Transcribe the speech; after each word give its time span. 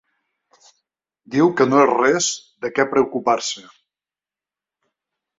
Diu 1.33 1.51
que 1.59 1.67
no 1.73 1.81
és 1.83 1.89
res 1.91 2.29
de 2.65 2.71
què 2.77 2.85
preocupar-se. 2.93 3.63